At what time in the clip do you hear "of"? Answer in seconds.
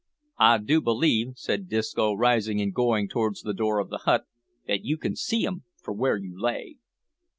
3.77-3.89